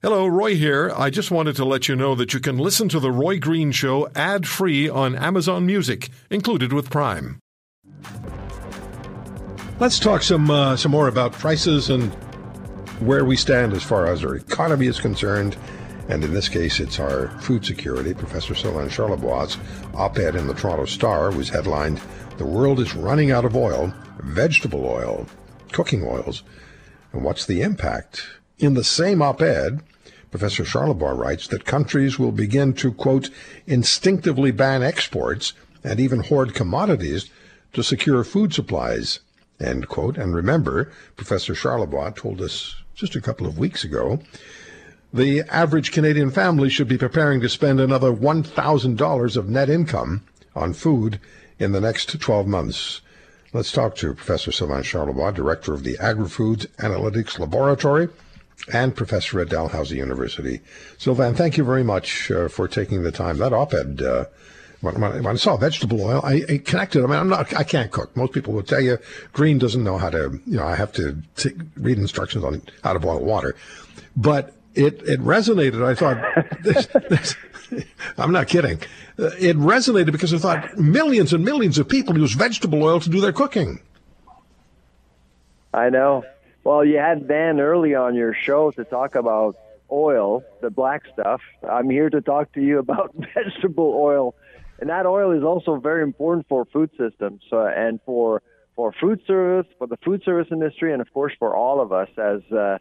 Hello, 0.00 0.28
Roy 0.28 0.54
here. 0.54 0.92
I 0.96 1.10
just 1.10 1.32
wanted 1.32 1.56
to 1.56 1.64
let 1.64 1.88
you 1.88 1.96
know 1.96 2.14
that 2.14 2.32
you 2.32 2.38
can 2.38 2.56
listen 2.56 2.88
to 2.90 3.00
The 3.00 3.10
Roy 3.10 3.40
Green 3.40 3.72
Show 3.72 4.08
ad 4.14 4.46
free 4.46 4.88
on 4.88 5.16
Amazon 5.16 5.66
Music, 5.66 6.10
included 6.30 6.72
with 6.72 6.88
Prime. 6.88 7.40
Let's 9.80 9.98
talk 9.98 10.22
some 10.22 10.52
uh, 10.52 10.76
some 10.76 10.92
more 10.92 11.08
about 11.08 11.32
prices 11.32 11.90
and 11.90 12.12
where 13.00 13.24
we 13.24 13.34
stand 13.36 13.72
as 13.72 13.82
far 13.82 14.06
as 14.06 14.22
our 14.24 14.36
economy 14.36 14.86
is 14.86 15.00
concerned. 15.00 15.56
And 16.08 16.22
in 16.22 16.32
this 16.32 16.48
case, 16.48 16.78
it's 16.78 17.00
our 17.00 17.30
food 17.40 17.66
security. 17.66 18.14
Professor 18.14 18.54
Sylvain 18.54 18.90
Charlebois' 18.90 19.58
op-ed 19.96 20.36
in 20.36 20.46
the 20.46 20.54
Toronto 20.54 20.84
Star 20.84 21.32
was 21.32 21.48
headlined, 21.48 22.00
The 22.36 22.46
World 22.46 22.78
is 22.78 22.94
Running 22.94 23.32
Out 23.32 23.44
of 23.44 23.56
Oil, 23.56 23.92
Vegetable 24.20 24.86
Oil, 24.86 25.26
Cooking 25.72 26.04
Oils, 26.04 26.44
and 27.12 27.24
What's 27.24 27.46
the 27.46 27.62
Impact? 27.62 28.37
In 28.58 28.74
the 28.74 28.82
same 28.82 29.22
op-ed, 29.22 29.82
Professor 30.32 30.64
Charlebois 30.64 31.16
writes 31.16 31.46
that 31.46 31.64
countries 31.64 32.18
will 32.18 32.32
begin 32.32 32.72
to, 32.74 32.92
quote, 32.92 33.30
instinctively 33.68 34.50
ban 34.50 34.82
exports 34.82 35.52
and 35.84 36.00
even 36.00 36.20
hoard 36.20 36.54
commodities 36.54 37.30
to 37.72 37.84
secure 37.84 38.24
food 38.24 38.52
supplies, 38.52 39.20
end 39.60 39.86
quote. 39.86 40.18
And 40.18 40.34
remember, 40.34 40.90
Professor 41.16 41.54
Charlebois 41.54 42.16
told 42.16 42.40
us 42.40 42.74
just 42.96 43.14
a 43.14 43.20
couple 43.20 43.46
of 43.46 43.58
weeks 43.58 43.84
ago, 43.84 44.18
the 45.14 45.42
average 45.42 45.92
Canadian 45.92 46.32
family 46.32 46.68
should 46.68 46.88
be 46.88 46.98
preparing 46.98 47.40
to 47.40 47.48
spend 47.48 47.80
another 47.80 48.12
$1,000 48.12 49.36
of 49.36 49.48
net 49.48 49.70
income 49.70 50.24
on 50.56 50.72
food 50.72 51.20
in 51.60 51.70
the 51.70 51.80
next 51.80 52.20
12 52.20 52.48
months. 52.48 53.02
Let's 53.52 53.70
talk 53.70 53.94
to 53.96 54.14
Professor 54.14 54.50
Sylvain 54.50 54.82
Charlebois, 54.82 55.32
director 55.32 55.74
of 55.74 55.84
the 55.84 55.96
Agri-Foods 55.98 56.66
Analytics 56.78 57.38
Laboratory 57.38 58.08
and 58.72 58.94
professor 58.94 59.40
at 59.40 59.48
Dalhousie 59.48 59.96
University. 59.96 60.60
Sylvain, 60.98 61.34
thank 61.34 61.56
you 61.56 61.64
very 61.64 61.84
much 61.84 62.30
uh, 62.30 62.48
for 62.48 62.68
taking 62.68 63.02
the 63.02 63.12
time. 63.12 63.38
That 63.38 63.52
op-ed, 63.52 64.02
uh, 64.02 64.26
when, 64.80 65.00
when, 65.00 65.26
I 65.26 65.34
saw 65.36 65.56
vegetable 65.56 66.02
oil, 66.02 66.20
I, 66.24 66.42
I, 66.48 66.58
connected. 66.58 67.02
I 67.02 67.06
mean, 67.06 67.18
I'm 67.18 67.28
not, 67.28 67.54
I 67.54 67.64
can't 67.64 67.90
cook. 67.90 68.16
Most 68.16 68.32
people 68.32 68.52
will 68.52 68.62
tell 68.62 68.80
you 68.80 68.98
Green 69.32 69.58
doesn't 69.58 69.82
know 69.82 69.98
how 69.98 70.10
to, 70.10 70.40
you 70.46 70.56
know, 70.56 70.66
I 70.66 70.76
have 70.76 70.92
to 70.92 71.16
t- 71.36 71.50
read 71.76 71.98
instructions 71.98 72.44
on 72.44 72.62
how 72.84 72.92
to 72.92 72.98
boil 72.98 73.24
water. 73.24 73.56
But 74.16 74.54
it, 74.74 75.02
it 75.02 75.20
resonated. 75.20 75.84
I 75.84 75.94
thought, 75.94 76.62
this, 76.62 76.86
this, 77.08 77.36
I'm 78.16 78.32
not 78.32 78.48
kidding. 78.48 78.80
It 79.18 79.56
resonated 79.56 80.12
because 80.12 80.32
I 80.32 80.38
thought 80.38 80.78
millions 80.78 81.32
and 81.32 81.44
millions 81.44 81.78
of 81.78 81.88
people 81.88 82.16
use 82.16 82.34
vegetable 82.34 82.82
oil 82.82 83.00
to 83.00 83.10
do 83.10 83.20
their 83.20 83.32
cooking. 83.32 83.80
I 85.74 85.90
know. 85.90 86.24
Well, 86.64 86.84
you 86.84 86.98
had 86.98 87.28
Dan 87.28 87.60
early 87.60 87.94
on 87.94 88.14
your 88.14 88.34
show 88.34 88.70
to 88.72 88.84
talk 88.84 89.14
about 89.14 89.56
oil, 89.90 90.42
the 90.60 90.70
black 90.70 91.02
stuff. 91.12 91.40
I'm 91.68 91.88
here 91.88 92.10
to 92.10 92.20
talk 92.20 92.52
to 92.52 92.60
you 92.60 92.78
about 92.84 93.14
vegetable 93.34 93.94
oil, 93.96 94.34
and 94.80 94.90
that 94.90 95.06
oil 95.06 95.32
is 95.36 95.42
also 95.42 95.76
very 95.76 96.02
important 96.02 96.46
for 96.48 96.64
food 96.66 96.90
systems 96.98 97.42
uh, 97.52 97.66
and 97.66 98.00
for 98.04 98.42
for 98.76 98.92
food 99.00 99.20
service, 99.26 99.66
for 99.76 99.88
the 99.88 99.96
food 100.04 100.22
service 100.24 100.46
industry, 100.52 100.92
and 100.92 101.02
of 101.02 101.12
course 101.12 101.32
for 101.38 101.56
all 101.56 101.80
of 101.80 101.92
us 101.92 102.08
as 102.16 102.40
uh, 102.52 102.78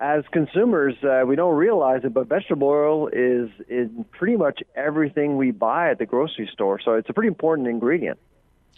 as 0.00 0.24
consumers. 0.32 0.94
Uh, 1.02 1.24
we 1.26 1.36
don't 1.36 1.54
realize 1.54 2.00
it, 2.04 2.12
but 2.12 2.26
vegetable 2.26 2.68
oil 2.68 3.08
is 3.08 3.50
in 3.68 4.04
pretty 4.10 4.36
much 4.36 4.60
everything 4.74 5.36
we 5.36 5.50
buy 5.50 5.90
at 5.90 5.98
the 5.98 6.06
grocery 6.06 6.48
store. 6.52 6.80
So 6.84 6.94
it's 6.94 7.08
a 7.08 7.12
pretty 7.12 7.28
important 7.28 7.68
ingredient. 7.68 8.18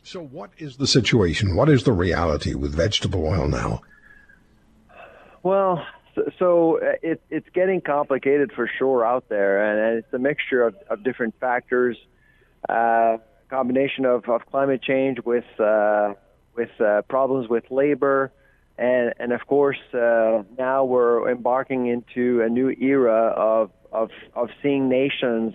So, 0.03 0.23
what 0.23 0.51
is 0.59 0.77
the 0.77 0.87
situation? 0.87 1.57
What 1.57 1.69
is 1.69 1.83
the 1.83 1.93
reality 1.93 2.55
with 2.55 2.75
vegetable 2.75 3.27
oil 3.27 3.49
now? 3.49 3.81
Well, 5.47 5.87
so 6.41 6.81
uh, 6.81 6.95
it, 7.03 7.23
it's 7.31 7.47
getting 7.55 7.81
complicated 7.81 8.51
for 8.51 8.69
sure 8.81 9.07
out 9.07 9.29
there, 9.29 9.63
and 9.63 9.99
it's 9.99 10.13
a 10.13 10.19
mixture 10.19 10.67
of, 10.67 10.75
of 10.91 11.05
different 11.05 11.39
factors. 11.39 11.97
Uh, 12.69 13.19
combination 13.49 14.07
of, 14.07 14.29
of 14.29 14.45
climate 14.51 14.83
change 14.83 15.19
with 15.25 15.45
uh, 15.61 16.15
with 16.57 16.71
uh, 16.81 17.03
problems 17.03 17.49
with 17.49 17.63
labor, 17.71 18.33
and 18.77 19.15
and 19.21 19.33
of 19.33 19.47
course 19.47 19.79
uh, 19.95 20.43
now 20.59 20.85
we're 20.85 21.31
embarking 21.31 21.87
into 21.87 22.43
a 22.43 22.49
new 22.49 22.71
era 22.71 23.33
of 23.37 23.71
of, 23.93 24.11
of 24.35 24.49
seeing 24.65 24.89
nations 24.89 25.55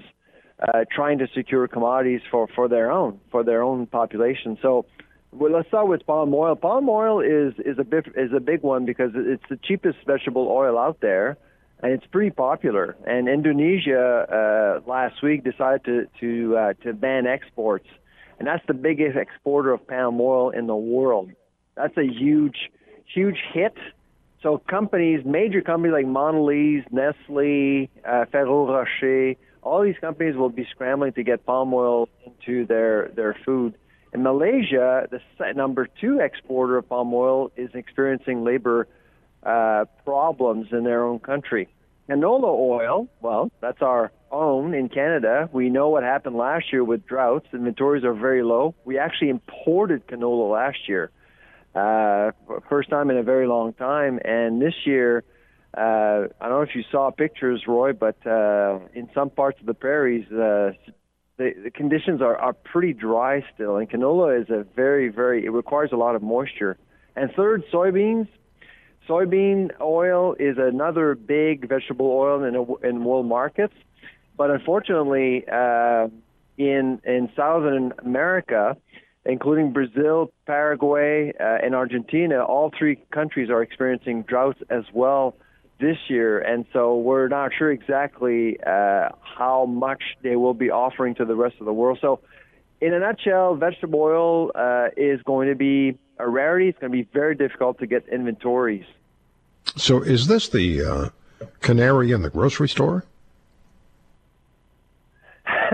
uh, 0.61 0.85
trying 0.89 1.17
to 1.17 1.27
secure 1.35 1.67
commodities 1.67 2.21
for, 2.31 2.47
for 2.55 2.69
their 2.69 2.89
own 2.89 3.19
for 3.29 3.43
their 3.43 3.61
own 3.61 3.87
population. 3.87 4.57
So 4.61 4.85
well, 5.31 5.51
let's 5.53 5.67
start 5.69 5.87
with 5.87 6.05
palm 6.05 6.33
oil. 6.33 6.55
Palm 6.55 6.89
oil 6.89 7.21
is 7.21 7.53
is 7.65 7.79
a 7.79 7.83
big, 7.83 8.11
is 8.15 8.31
a 8.35 8.39
big 8.39 8.63
one 8.63 8.85
because 8.85 9.11
it's 9.15 9.43
the 9.49 9.57
cheapest 9.63 9.99
vegetable 10.05 10.47
oil 10.49 10.77
out 10.77 10.99
there, 11.01 11.37
and 11.81 11.93
it's 11.93 12.05
pretty 12.07 12.31
popular. 12.31 12.97
And 13.05 13.29
Indonesia 13.29 14.81
uh, 14.85 14.89
last 14.89 15.23
week 15.23 15.43
decided 15.43 15.85
to 15.85 16.07
to 16.19 16.57
uh, 16.57 16.73
to 16.83 16.93
ban 16.93 17.27
exports, 17.27 17.87
and 18.39 18.47
that's 18.47 18.65
the 18.67 18.73
biggest 18.73 19.17
exporter 19.17 19.71
of 19.71 19.87
palm 19.87 20.19
oil 20.19 20.49
in 20.49 20.67
the 20.67 20.75
world. 20.75 21.31
That's 21.75 21.97
a 21.97 22.05
huge 22.05 22.69
huge 23.05 23.37
hit. 23.53 23.75
So 24.43 24.57
companies, 24.57 25.23
major 25.23 25.61
companies 25.61 25.93
like 25.93 26.07
Mondelez, 26.07 26.83
Nestle, 26.91 27.89
uh, 28.03 28.25
Ferrero 28.31 28.67
Rocher, 28.67 29.35
all 29.61 29.83
these 29.83 29.99
companies 30.01 30.35
will 30.35 30.49
be 30.49 30.67
scrambling 30.71 31.13
to 31.13 31.23
get 31.23 31.45
palm 31.45 31.73
oil 31.73 32.09
into 32.25 32.65
their 32.65 33.11
their 33.15 33.33
food 33.45 33.75
in 34.13 34.23
Malaysia, 34.23 35.07
the 35.09 35.53
number 35.53 35.87
two 35.99 36.19
exporter 36.19 36.77
of 36.77 36.89
palm 36.89 37.13
oil 37.13 37.51
is 37.55 37.69
experiencing 37.73 38.43
labor 38.43 38.87
uh, 39.43 39.85
problems 40.03 40.67
in 40.71 40.83
their 40.83 41.03
own 41.03 41.19
country. 41.19 41.69
Canola 42.09 42.43
oil, 42.43 43.07
well, 43.21 43.51
that's 43.61 43.81
our 43.81 44.11
own 44.31 44.73
in 44.73 44.89
Canada. 44.89 45.49
We 45.53 45.69
know 45.69 45.89
what 45.89 46.03
happened 46.03 46.35
last 46.35 46.65
year 46.71 46.83
with 46.83 47.05
droughts. 47.05 47.47
Inventories 47.53 48.03
are 48.03 48.13
very 48.13 48.43
low. 48.43 48.75
We 48.83 48.97
actually 48.97 49.29
imported 49.29 50.07
canola 50.07 50.51
last 50.51 50.89
year, 50.89 51.09
uh, 51.73 52.31
first 52.69 52.89
time 52.89 53.09
in 53.11 53.17
a 53.17 53.23
very 53.23 53.47
long 53.47 53.71
time. 53.73 54.19
And 54.25 54.61
this 54.61 54.73
year, 54.85 55.23
uh, 55.77 56.27
I 56.41 56.49
don't 56.49 56.49
know 56.49 56.61
if 56.61 56.75
you 56.75 56.83
saw 56.91 57.11
pictures, 57.11 57.63
Roy, 57.65 57.93
but 57.93 58.17
uh, 58.27 58.79
in 58.93 59.09
some 59.13 59.29
parts 59.29 59.59
of 59.61 59.65
the 59.65 59.73
prairies, 59.73 60.29
uh, 60.31 60.71
the, 61.41 61.63
the 61.63 61.71
conditions 61.71 62.21
are, 62.21 62.37
are 62.37 62.53
pretty 62.53 62.93
dry 62.93 63.43
still, 63.53 63.77
and 63.77 63.89
canola 63.89 64.41
is 64.41 64.49
a 64.49 64.63
very, 64.75 65.09
very, 65.09 65.45
it 65.45 65.49
requires 65.49 65.91
a 65.91 65.95
lot 65.95 66.15
of 66.15 66.21
moisture. 66.21 66.77
And 67.15 67.31
third, 67.31 67.63
soybeans. 67.73 68.27
Soybean 69.09 69.71
oil 69.81 70.35
is 70.39 70.57
another 70.59 71.15
big 71.15 71.67
vegetable 71.67 72.05
oil 72.11 72.43
in, 72.43 72.53
in 72.87 73.03
world 73.03 73.25
markets, 73.25 73.73
but 74.37 74.51
unfortunately, 74.51 75.43
uh, 75.51 76.07
in 76.57 77.01
in 77.03 77.29
Southern 77.35 77.93
America, 78.05 78.77
including 79.25 79.73
Brazil, 79.73 80.31
Paraguay, 80.45 81.33
uh, 81.39 81.65
and 81.65 81.73
Argentina, 81.73 82.43
all 82.43 82.71
three 82.77 82.97
countries 83.11 83.49
are 83.49 83.63
experiencing 83.63 84.21
droughts 84.21 84.59
as 84.69 84.83
well 84.93 85.35
this 85.81 85.97
year, 86.07 86.39
and 86.39 86.65
so 86.71 86.97
we're 86.97 87.27
not 87.27 87.51
sure 87.57 87.71
exactly 87.71 88.57
uh, 88.65 89.09
how 89.21 89.65
much 89.65 90.01
they 90.21 90.35
will 90.35 90.53
be 90.53 90.69
offering 90.69 91.15
to 91.15 91.25
the 91.25 91.35
rest 91.35 91.55
of 91.59 91.65
the 91.65 91.73
world. 91.73 91.97
So, 91.99 92.19
in 92.79 92.93
a 92.93 92.99
nutshell, 92.99 93.55
vegetable 93.55 93.99
oil 93.99 94.51
uh, 94.55 94.89
is 94.95 95.21
going 95.23 95.49
to 95.49 95.55
be 95.55 95.97
a 96.17 96.29
rarity. 96.29 96.69
It's 96.69 96.79
going 96.79 96.91
to 96.91 96.97
be 96.97 97.07
very 97.11 97.35
difficult 97.35 97.79
to 97.79 97.87
get 97.87 98.07
inventories. 98.07 98.85
So, 99.75 100.01
is 100.01 100.27
this 100.27 100.49
the 100.49 100.81
uh, 100.81 101.09
canary 101.59 102.11
in 102.11 102.21
the 102.21 102.29
grocery 102.29 102.69
store? 102.69 103.03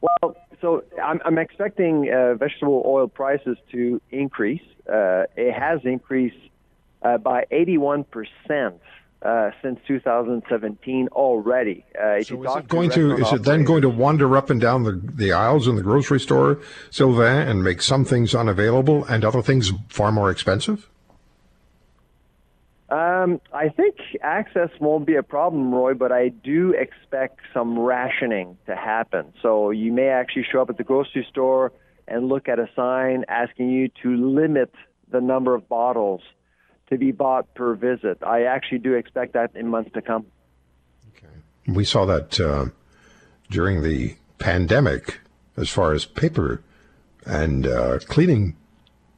well, 0.00 0.36
so 0.60 0.84
I'm, 1.02 1.20
I'm 1.24 1.38
expecting 1.38 2.12
uh, 2.12 2.34
vegetable 2.34 2.82
oil 2.86 3.08
prices 3.08 3.56
to 3.72 4.00
increase. 4.10 4.62
Uh, 4.88 5.24
it 5.36 5.52
has 5.52 5.80
increased 5.84 6.36
uh, 7.02 7.18
by 7.18 7.46
81 7.50 8.04
percent 8.04 8.80
uh, 9.22 9.50
since 9.62 9.80
2017 9.86 11.08
already. 11.12 11.84
Uh, 11.94 12.22
so 12.22 12.44
is 12.44 12.56
it 12.56 12.68
going 12.68 12.90
to, 12.90 13.16
to 13.16 13.22
is 13.22 13.32
it 13.32 13.42
then 13.42 13.64
going 13.64 13.82
to 13.82 13.88
wander 13.88 14.36
up 14.36 14.50
and 14.50 14.60
down 14.60 14.84
the, 14.84 14.92
the 14.92 15.32
aisles 15.32 15.66
in 15.66 15.76
the 15.76 15.82
grocery 15.82 16.20
store, 16.20 16.60
Sylvain, 16.90 17.48
and 17.48 17.64
make 17.64 17.82
some 17.82 18.04
things 18.04 18.34
unavailable 18.34 19.04
and 19.06 19.24
other 19.24 19.42
things 19.42 19.72
far 19.88 20.12
more 20.12 20.30
expensive? 20.30 20.88
Um, 22.90 23.40
I 23.52 23.68
think 23.68 23.96
access 24.22 24.70
won't 24.80 25.06
be 25.06 25.16
a 25.16 25.22
problem, 25.22 25.74
Roy, 25.74 25.92
but 25.92 26.10
I 26.10 26.28
do 26.28 26.72
expect 26.72 27.40
some 27.52 27.78
rationing 27.78 28.56
to 28.66 28.74
happen. 28.74 29.34
So 29.42 29.70
you 29.70 29.92
may 29.92 30.08
actually 30.08 30.46
show 30.50 30.62
up 30.62 30.70
at 30.70 30.78
the 30.78 30.84
grocery 30.84 31.26
store 31.28 31.72
and 32.06 32.28
look 32.28 32.48
at 32.48 32.58
a 32.58 32.68
sign 32.74 33.24
asking 33.28 33.68
you 33.70 33.88
to 34.02 34.16
limit 34.16 34.72
the 35.10 35.20
number 35.20 35.54
of 35.54 35.68
bottles 35.68 36.22
to 36.90 36.98
be 36.98 37.12
bought 37.12 37.52
per 37.54 37.74
visit. 37.74 38.18
I 38.22 38.44
actually 38.44 38.78
do 38.78 38.94
expect 38.94 39.34
that 39.34 39.54
in 39.54 39.68
months 39.68 39.90
to 39.94 40.02
come. 40.02 40.26
Okay. 41.16 41.26
We 41.66 41.84
saw 41.84 42.04
that 42.06 42.40
uh, 42.40 42.66
during 43.50 43.82
the 43.82 44.16
pandemic 44.38 45.20
as 45.56 45.68
far 45.68 45.92
as 45.92 46.04
paper 46.04 46.62
and 47.26 47.66
uh, 47.66 47.98
cleaning 48.06 48.56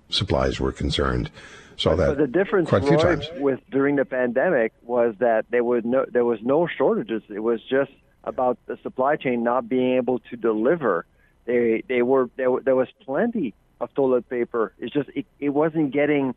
supplies 0.09 0.59
were 0.59 0.73
concerned. 0.73 1.31
Saw 1.77 1.97
that 1.97 2.09
But 2.09 2.19
the 2.19 2.27
difference 2.27 2.69
quite 2.69 2.83
a 2.83 2.87
few 2.87 2.99
times. 2.99 3.29
with 3.39 3.61
during 3.71 3.97
the 3.97 4.05
pandemic 4.05 4.73
was 4.83 5.15
that 5.21 5.47
there 5.51 5.65
was 5.65 5.83
no 5.85 6.05
there 6.11 6.25
was 6.25 6.41
no 6.43 6.67
shortages. 6.67 7.23
It 7.31 7.41
was 7.41 7.61
just 7.63 7.93
about 8.25 8.59
the 8.67 8.77
supply 8.83 9.17
chain 9.17 9.43
not 9.43 9.69
being 9.69 9.97
able 9.97 10.19
to 10.31 10.37
deliver. 10.37 11.07
They 11.47 11.83
they 11.89 12.03
were 12.03 12.29
there, 12.37 12.51
there 12.63 12.77
was 12.77 12.89
plenty 13.03 13.55
of 13.81 13.95
toilet 13.95 14.29
paper. 14.29 14.75
It's 14.79 14.93
just 14.93 15.09
it, 15.15 15.25
it 15.39 15.51
wasn't 15.51 15.93
getting 15.93 16.35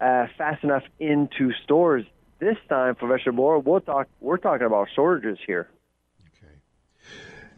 uh, 0.00 0.26
fast 0.36 0.62
enough 0.64 0.84
into 0.98 1.52
stores. 1.64 2.04
This 2.38 2.56
time 2.68 2.94
for 2.96 3.08
vegetable 3.08 3.44
oil, 3.44 3.62
we'll 3.62 3.80
talk. 3.80 4.08
We're 4.20 4.36
talking 4.36 4.66
about 4.66 4.88
shortages 4.94 5.38
here. 5.46 5.68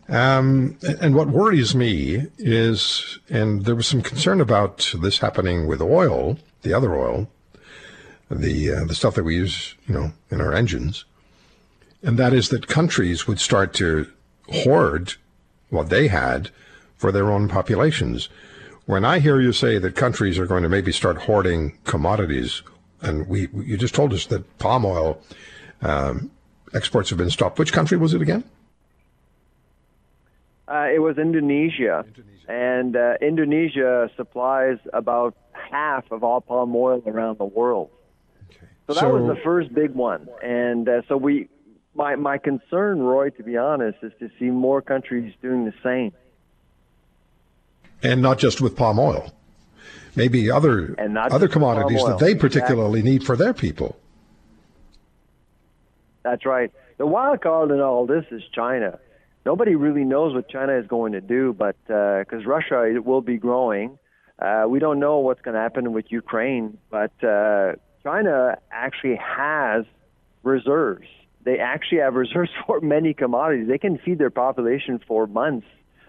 Um, 0.08 0.78
and 1.02 1.14
what 1.14 1.28
worries 1.28 1.74
me 1.74 2.28
is, 2.38 3.18
and 3.28 3.66
there 3.66 3.74
was 3.74 3.86
some 3.86 4.00
concern 4.00 4.40
about 4.40 4.94
this 5.02 5.18
happening 5.18 5.66
with 5.66 5.82
oil, 5.82 6.38
the 6.62 6.72
other 6.72 6.96
oil, 6.96 7.28
the 8.30 8.72
uh, 8.72 8.84
the 8.84 8.94
stuff 8.94 9.14
that 9.16 9.24
we 9.24 9.36
use, 9.36 9.74
you 9.86 9.94
know, 9.94 10.12
in 10.30 10.40
our 10.40 10.54
engines, 10.54 11.04
and 12.02 12.18
that 12.18 12.32
is 12.32 12.48
that 12.48 12.68
countries 12.68 13.26
would 13.26 13.38
start 13.38 13.74
to 13.74 14.10
hoard 14.50 15.14
what 15.68 15.90
they 15.90 16.08
had 16.08 16.50
for 16.96 17.12
their 17.12 17.30
own 17.30 17.48
populations. 17.48 18.30
When 18.88 19.04
I 19.04 19.18
hear 19.18 19.38
you 19.38 19.52
say 19.52 19.78
that 19.78 19.96
countries 19.96 20.38
are 20.38 20.46
going 20.46 20.62
to 20.62 20.68
maybe 20.70 20.92
start 20.92 21.18
hoarding 21.18 21.76
commodities, 21.84 22.62
and 23.02 23.28
we 23.28 23.48
you 23.52 23.76
just 23.76 23.94
told 23.94 24.14
us 24.14 24.24
that 24.28 24.58
palm 24.58 24.86
oil 24.86 25.20
um, 25.82 26.30
exports 26.72 27.10
have 27.10 27.18
been 27.18 27.28
stopped. 27.28 27.58
Which 27.58 27.70
country 27.70 27.98
was 27.98 28.14
it 28.14 28.22
again? 28.22 28.44
Uh, 30.66 30.86
it 30.90 31.00
was 31.00 31.18
Indonesia, 31.18 32.06
and 32.48 32.96
uh, 32.96 33.16
Indonesia 33.20 34.08
supplies 34.16 34.78
about 34.94 35.36
half 35.52 36.10
of 36.10 36.24
all 36.24 36.40
palm 36.40 36.74
oil 36.74 37.02
around 37.06 37.36
the 37.36 37.44
world. 37.44 37.90
So 38.86 38.94
that 38.94 39.00
So- 39.00 39.18
was 39.18 39.36
the 39.36 39.42
first 39.44 39.74
big 39.74 39.90
one, 39.90 40.30
and 40.42 40.88
uh, 40.88 41.02
so 41.08 41.18
we, 41.18 41.50
my 41.94 42.16
my 42.16 42.38
concern, 42.38 43.00
Roy, 43.02 43.28
to 43.36 43.42
be 43.42 43.58
honest, 43.58 43.98
is 44.00 44.12
to 44.20 44.30
see 44.38 44.46
more 44.46 44.80
countries 44.80 45.34
doing 45.42 45.66
the 45.66 45.74
same. 45.84 46.12
And 48.02 48.22
not 48.22 48.38
just 48.38 48.60
with 48.60 48.76
palm 48.76 48.98
oil. 48.98 49.32
Maybe 50.16 50.50
other 50.50 50.94
And 50.98 51.14
not 51.14 51.30
other 51.30 51.46
just 51.46 51.56
with 51.56 51.62
palm 51.62 51.74
commodities 51.74 52.04
that 52.04 52.18
they 52.18 52.34
particularly 52.34 53.02
need 53.02 53.24
for 53.24 53.36
their 53.36 53.54
people. 53.54 53.96
That's 56.22 56.44
right. 56.44 56.72
The 56.98 57.06
wild 57.06 57.40
card 57.40 57.70
in 57.70 57.80
all 57.80 58.06
this 58.06 58.24
is 58.30 58.42
China. 58.52 58.98
Nobody 59.46 59.76
really 59.76 60.04
knows 60.04 60.34
what 60.34 60.48
China 60.48 60.76
is 60.76 60.86
going 60.86 61.12
to 61.12 61.20
do, 61.20 61.52
but 61.52 61.76
because 61.86 62.44
Russia 62.44 62.82
it 62.82 63.04
will 63.04 63.22
be 63.22 63.38
growing, 63.38 63.98
uh, 64.38 64.64
we 64.68 64.78
don't 64.78 64.98
know 64.98 65.18
what's 65.18 65.40
going 65.40 65.54
to 65.54 65.60
happen 65.60 65.92
with 65.92 66.06
Ukraine. 66.10 66.78
But 66.90 67.12
uh, 67.24 67.74
China 68.02 68.58
actually 68.70 69.16
has 69.16 69.84
reserves. 70.42 71.06
They 71.44 71.58
actually 71.58 71.98
have 71.98 72.14
reserves 72.26 72.50
for 72.66 72.80
many 72.80 73.14
commodities. 73.14 73.68
They 73.68 73.78
can 73.78 73.98
feed 73.98 74.18
their 74.18 74.30
population 74.30 75.00
for 75.06 75.26
months 75.26 75.66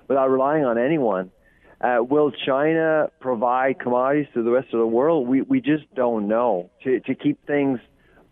without 0.08 0.30
relying 0.30 0.66
on 0.66 0.78
anyone. 0.78 1.32
Uh, 1.82 2.00
will 2.02 2.32
China 2.32 3.10
provide 3.20 3.80
commodities 3.80 4.28
to 4.34 4.44
the 4.44 4.52
rest 4.52 4.68
of 4.74 4.80
the 4.80 4.88
world? 4.88 5.28
We 5.28 5.42
we 5.42 5.62
just 5.62 5.86
don't 5.96 6.28
know 6.28 6.70
to 6.84 7.00
to 7.02 7.16
keep 7.16 7.46
things 7.48 7.80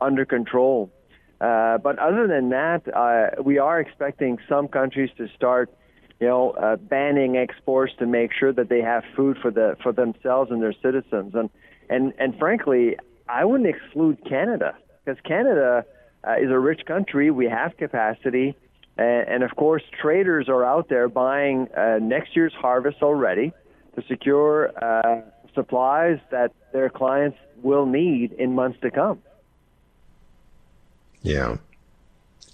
under 0.01 0.25
control. 0.25 0.91
Uh, 1.39 1.77
but 1.77 1.99
other 1.99 2.27
than 2.27 2.49
that, 2.49 2.81
uh, 2.93 3.41
we 3.41 3.57
are 3.59 3.79
expecting 3.79 4.39
some 4.49 4.67
countries 4.67 5.11
to 5.17 5.27
start, 5.35 5.71
you 6.19 6.27
know, 6.27 6.51
uh, 6.51 6.75
banning 6.75 7.37
exports 7.37 7.93
to 7.99 8.07
make 8.07 8.31
sure 8.33 8.51
that 8.51 8.69
they 8.69 8.81
have 8.81 9.03
food 9.15 9.37
for 9.41 9.51
the 9.51 9.77
for 9.81 9.93
themselves 9.93 10.51
and 10.51 10.61
their 10.61 10.73
citizens. 10.81 11.33
And 11.33 11.49
and 11.89 12.13
and 12.17 12.37
frankly, 12.37 12.97
I 13.29 13.45
wouldn't 13.45 13.69
exclude 13.69 14.17
Canada 14.27 14.75
because 15.05 15.21
Canada 15.21 15.85
uh, 16.27 16.35
is 16.41 16.49
a 16.49 16.59
rich 16.59 16.81
country. 16.85 17.31
We 17.31 17.45
have 17.45 17.77
capacity, 17.77 18.55
and, 18.97 19.27
and 19.27 19.43
of 19.43 19.55
course, 19.55 19.83
traders 20.01 20.49
are 20.49 20.65
out 20.65 20.89
there 20.89 21.07
buying 21.07 21.67
uh, 21.75 21.99
next 22.01 22.35
year's 22.35 22.53
harvest 22.53 23.01
already 23.01 23.53
to 23.95 24.03
secure 24.07 24.71
uh, 24.83 25.21
supplies 25.53 26.19
that 26.31 26.51
their 26.73 26.89
clients 26.89 27.37
will 27.63 27.85
need 27.85 28.33
in 28.33 28.53
months 28.53 28.79
to 28.81 28.91
come. 28.91 29.21
Yeah. 31.21 31.57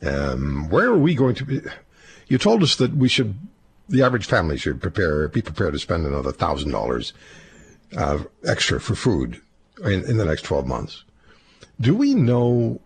Um, 0.01 0.69
where 0.69 0.87
are 0.87 0.97
we 0.97 1.15
going 1.15 1.35
to 1.35 1.45
be? 1.45 1.61
You 2.27 2.37
told 2.37 2.63
us 2.63 2.75
that 2.77 2.95
we 2.95 3.09
should, 3.09 3.35
the 3.89 4.01
average 4.01 4.25
family 4.25 4.57
should 4.57 4.81
prepare, 4.81 5.27
be 5.27 5.41
prepared 5.41 5.73
to 5.73 5.79
spend 5.79 6.05
another 6.05 6.31
thousand 6.31 6.71
dollars 6.71 7.13
uh, 7.95 8.19
extra 8.45 8.79
for 8.79 8.95
food 8.95 9.41
in, 9.83 10.03
in 10.05 10.17
the 10.17 10.25
next 10.25 10.43
twelve 10.43 10.65
months. 10.65 11.03
Do 11.79 11.93
we 11.95 12.15
know? 12.15 12.79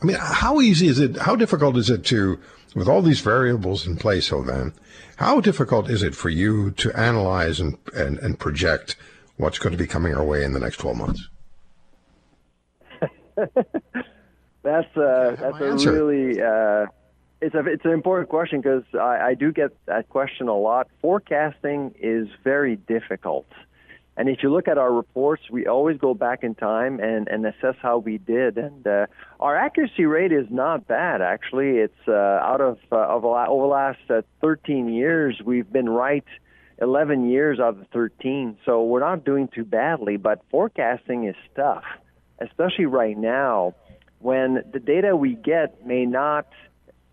I 0.00 0.04
mean, 0.04 0.16
how 0.20 0.60
easy 0.60 0.88
is 0.88 0.98
it? 0.98 1.16
How 1.16 1.36
difficult 1.36 1.76
is 1.76 1.88
it 1.88 2.04
to, 2.06 2.38
with 2.74 2.88
all 2.88 3.02
these 3.02 3.20
variables 3.20 3.86
in 3.86 3.96
place, 3.96 4.28
Hovan? 4.30 4.72
How 5.16 5.40
difficult 5.40 5.90
is 5.90 6.02
it 6.02 6.14
for 6.14 6.28
you 6.28 6.70
to 6.72 6.98
analyze 6.98 7.60
and, 7.60 7.78
and, 7.94 8.18
and 8.18 8.38
project 8.38 8.96
what's 9.36 9.58
going 9.58 9.72
to 9.72 9.78
be 9.78 9.86
coming 9.86 10.14
our 10.14 10.24
way 10.24 10.44
in 10.44 10.52
the 10.52 10.60
next 10.60 10.78
twelve 10.78 10.96
months? 10.96 11.28
That's 14.62 14.96
uh, 14.96 15.36
that's 15.40 15.60
a 15.60 15.64
answer. 15.66 15.92
really 15.92 16.40
uh, 16.40 16.86
it's 17.40 17.54
a 17.54 17.66
it's 17.66 17.84
an 17.84 17.90
important 17.90 18.28
question 18.28 18.60
because 18.60 18.84
I, 18.94 19.30
I 19.30 19.34
do 19.34 19.52
get 19.52 19.70
that 19.86 20.08
question 20.08 20.46
a 20.46 20.56
lot. 20.56 20.86
Forecasting 21.00 21.94
is 22.00 22.28
very 22.44 22.76
difficult, 22.76 23.46
and 24.16 24.28
if 24.28 24.42
you 24.42 24.52
look 24.52 24.68
at 24.68 24.76
our 24.76 24.92
reports, 24.92 25.42
we 25.50 25.66
always 25.66 25.96
go 25.96 26.12
back 26.12 26.42
in 26.42 26.54
time 26.54 27.00
and, 27.00 27.28
and 27.28 27.46
assess 27.46 27.76
how 27.80 27.98
we 27.98 28.18
did, 28.18 28.58
and 28.58 28.86
uh, 28.86 29.06
our 29.40 29.56
accuracy 29.56 30.04
rate 30.04 30.32
is 30.32 30.46
not 30.50 30.86
bad 30.86 31.22
actually. 31.22 31.78
It's 31.78 32.08
uh, 32.08 32.12
out 32.12 32.60
of 32.60 32.78
uh, 32.90 32.96
of 32.96 33.24
over 33.24 33.62
the 33.62 33.68
last 33.68 34.10
uh, 34.10 34.22
13 34.40 34.88
years, 34.92 35.40
we've 35.44 35.70
been 35.70 35.88
right 35.88 36.24
11 36.80 37.30
years 37.30 37.60
out 37.60 37.78
of 37.78 37.86
13, 37.92 38.58
so 38.66 38.84
we're 38.84 39.00
not 39.00 39.24
doing 39.24 39.48
too 39.48 39.64
badly. 39.64 40.16
But 40.16 40.42
forecasting 40.50 41.24
is 41.24 41.36
tough, 41.56 41.84
especially 42.38 42.86
right 42.86 43.16
now 43.16 43.74
when 44.18 44.62
the 44.72 44.78
data 44.78 45.16
we 45.16 45.34
get 45.34 45.86
may 45.86 46.06
not 46.06 46.46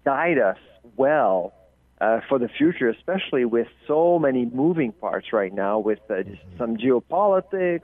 guide 0.05 0.37
us 0.37 0.57
well 0.97 1.53
uh, 2.01 2.21
for 2.27 2.39
the 2.39 2.47
future, 2.47 2.89
especially 2.89 3.45
with 3.45 3.67
so 3.87 4.19
many 4.19 4.45
moving 4.45 4.91
parts 4.91 5.33
right 5.33 5.53
now, 5.53 5.79
with 5.79 5.99
uh, 6.09 6.23
just 6.23 6.41
some 6.57 6.77
geopolitics. 6.77 7.81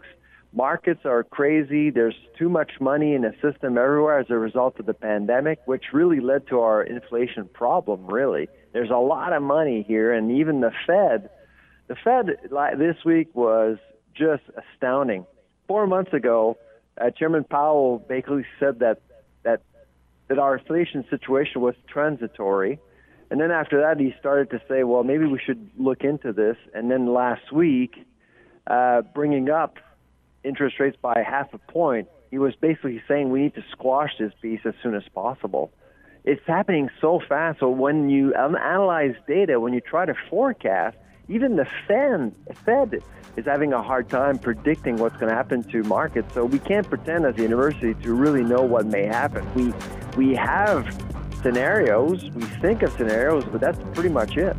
Markets 0.53 1.01
are 1.03 1.23
crazy. 1.23 1.89
There's 1.89 2.15
too 2.39 2.47
much 2.47 2.71
money 2.79 3.13
in 3.13 3.23
the 3.23 3.33
system 3.41 3.77
everywhere 3.77 4.19
as 4.19 4.27
a 4.29 4.37
result 4.37 4.79
of 4.79 4.85
the 4.85 4.93
pandemic, 4.93 5.59
which 5.65 5.85
really 5.91 6.21
led 6.21 6.47
to 6.47 6.61
our 6.61 6.81
inflation 6.81 7.49
problem, 7.53 8.07
really. 8.07 8.47
There's 8.71 8.89
a 8.89 8.97
lot 8.97 9.33
of 9.33 9.43
money 9.43 9.83
here, 9.85 10.13
and 10.13 10.31
even 10.31 10.61
the 10.61 10.71
Fed, 10.87 11.29
the 11.87 11.95
Fed 11.95 12.27
this 12.77 12.95
week 13.03 13.35
was 13.35 13.77
just 14.15 14.43
astounding. 14.55 15.25
Four 15.67 15.87
months 15.87 16.13
ago, 16.13 16.57
uh, 16.99 17.09
Chairman 17.11 17.43
Powell 17.43 17.99
basically 17.99 18.45
said 18.57 18.79
that 18.79 19.01
that 19.43 19.61
that 20.29 20.39
our 20.39 20.57
inflation 20.57 21.03
situation 21.09 21.59
was 21.59 21.75
transitory, 21.87 22.79
and 23.29 23.39
then 23.39 23.51
after 23.51 23.81
that 23.81 23.99
he 23.99 24.13
started 24.19 24.49
to 24.51 24.61
say, 24.67 24.83
well, 24.83 25.03
maybe 25.03 25.25
we 25.25 25.39
should 25.39 25.69
look 25.77 26.03
into 26.03 26.33
this. 26.33 26.57
And 26.73 26.91
then 26.91 27.13
last 27.13 27.51
week, 27.51 27.95
uh, 28.67 29.01
bringing 29.01 29.49
up 29.49 29.77
interest 30.43 30.79
rates 30.79 30.97
by 31.01 31.23
half 31.27 31.53
a 31.53 31.57
point, 31.57 32.07
he 32.31 32.37
was 32.37 32.55
basically 32.55 33.01
saying 33.07 33.29
we 33.29 33.41
need 33.41 33.55
to 33.55 33.63
squash 33.71 34.11
this 34.19 34.33
beast 34.41 34.65
as 34.65 34.73
soon 34.83 34.95
as 34.95 35.03
possible. 35.13 35.71
It's 36.23 36.45
happening 36.47 36.89
so 37.01 37.21
fast. 37.27 37.59
So 37.59 37.69
when 37.69 38.09
you 38.09 38.33
analyze 38.33 39.15
data, 39.27 39.59
when 39.59 39.73
you 39.73 39.81
try 39.81 40.05
to 40.05 40.15
forecast, 40.29 40.97
even 41.27 41.55
the 41.55 41.67
Fed, 41.87 42.35
Fed 42.65 43.01
is 43.35 43.45
having 43.45 43.73
a 43.73 43.81
hard 43.81 44.09
time 44.09 44.37
predicting 44.37 44.97
what's 44.97 45.17
going 45.17 45.29
to 45.29 45.35
happen 45.35 45.63
to 45.63 45.83
markets. 45.83 46.33
So 46.33 46.45
we 46.45 46.59
can't 46.59 46.87
pretend 46.87 47.25
as 47.25 47.37
a 47.37 47.41
university 47.41 47.93
to 48.03 48.13
really 48.13 48.43
know 48.43 48.61
what 48.61 48.85
may 48.85 49.05
happen. 49.05 49.45
We 49.53 49.73
we 50.15 50.35
have 50.35 50.85
scenarios, 51.45 52.23
we 52.31 52.41
think 52.59 52.81
of 52.81 52.91
scenarios, 52.93 53.43
but 53.51 53.61
that's 53.61 53.77
pretty 53.93 54.09
much 54.09 54.35
it. 54.35 54.55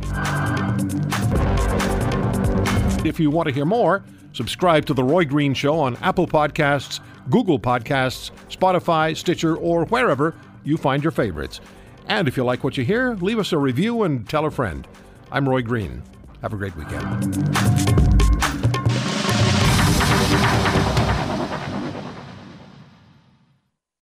If 3.05 3.19
you 3.19 3.29
want 3.29 3.49
to 3.49 3.53
hear 3.53 3.65
more, 3.65 4.05
subscribe 4.31 4.85
to 4.85 4.93
The 4.93 5.03
Roy 5.03 5.25
Green 5.25 5.53
Show 5.53 5.77
on 5.77 5.97
Apple 5.97 6.27
Podcasts, 6.27 7.01
Google 7.29 7.59
Podcasts, 7.59 8.31
Spotify, 8.49 9.17
Stitcher, 9.17 9.57
or 9.57 9.83
wherever 9.87 10.33
you 10.63 10.77
find 10.77 11.03
your 11.03 11.11
favorites. 11.11 11.59
And 12.07 12.25
if 12.25 12.37
you 12.37 12.45
like 12.45 12.63
what 12.63 12.77
you 12.77 12.85
hear, 12.85 13.15
leave 13.15 13.37
us 13.37 13.51
a 13.51 13.57
review 13.57 14.03
and 14.03 14.27
tell 14.29 14.45
a 14.45 14.51
friend. 14.51 14.87
I'm 15.29 15.47
Roy 15.49 15.63
Green. 15.63 16.01
Have 16.41 16.53
a 16.53 16.55
great 16.55 16.75
weekend. 16.77 17.86